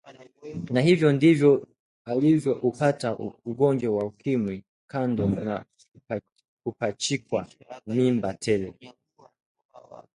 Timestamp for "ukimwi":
4.05-4.63